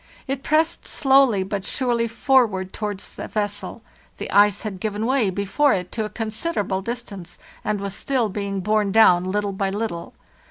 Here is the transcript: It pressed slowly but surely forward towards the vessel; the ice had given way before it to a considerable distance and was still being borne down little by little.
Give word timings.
It 0.25 0.41
pressed 0.41 0.87
slowly 0.87 1.43
but 1.43 1.63
surely 1.63 2.07
forward 2.07 2.73
towards 2.73 3.13
the 3.15 3.27
vessel; 3.27 3.83
the 4.17 4.31
ice 4.31 4.63
had 4.63 4.79
given 4.79 5.05
way 5.05 5.29
before 5.29 5.75
it 5.75 5.91
to 5.91 6.05
a 6.05 6.09
considerable 6.09 6.81
distance 6.81 7.37
and 7.63 7.79
was 7.79 7.93
still 7.93 8.27
being 8.27 8.61
borne 8.61 8.91
down 8.91 9.25
little 9.25 9.53
by 9.53 9.69
little. 9.69 10.15